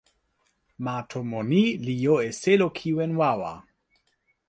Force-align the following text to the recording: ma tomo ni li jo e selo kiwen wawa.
ma 0.83 0.95
tomo 1.09 1.39
ni 1.51 1.63
li 1.85 1.95
jo 2.03 2.15
e 2.27 2.29
selo 2.41 2.67
kiwen 2.77 3.11
wawa. 3.19 3.53